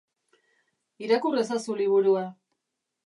Irakur 1.07 1.37
ezazu 1.43 1.77
liburua. 1.83 2.25